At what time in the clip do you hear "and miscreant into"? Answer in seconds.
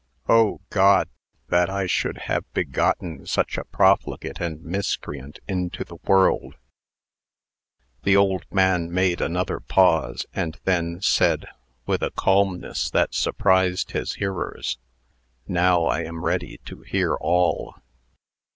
4.41-5.83